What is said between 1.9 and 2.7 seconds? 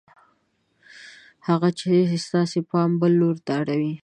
چې ستاسې